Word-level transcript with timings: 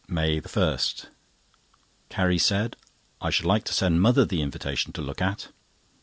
MAY 0.07 0.41
1.—Carrie 0.41 2.39
said: 2.39 2.75
"I 3.21 3.29
should 3.29 3.45
like 3.45 3.65
to 3.65 3.73
send 3.75 4.01
mother 4.01 4.25
the 4.25 4.41
invitation 4.41 4.91
to 4.93 5.01
look 5.03 5.21
at." 5.21 5.49